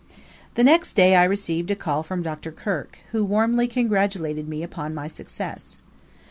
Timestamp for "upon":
4.63-4.95